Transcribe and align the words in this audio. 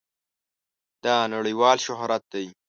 دا 1.03 1.17
نړېوال 1.33 1.77
شهرت 1.85 2.23
دی. 2.33 2.45